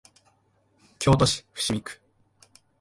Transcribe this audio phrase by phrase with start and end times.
[0.97, 2.01] 京都市伏見区